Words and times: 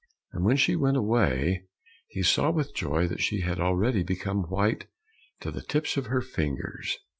And 0.33 0.43
when 0.43 0.57
she 0.57 0.75
went 0.75 0.97
away, 0.97 1.67
he 2.07 2.23
saw 2.23 2.49
with 2.49 2.73
joy 2.73 3.07
that 3.07 3.21
she 3.21 3.41
had 3.41 3.59
already 3.59 4.01
become 4.01 4.49
white 4.49 4.87
to 5.41 5.51
the 5.51 5.61
tips 5.61 5.95
of 5.95 6.07
her 6.07 6.21
fingers. 6.21 6.97